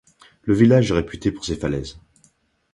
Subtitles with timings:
[0.41, 1.99] Le village est réputé pour ses falaises.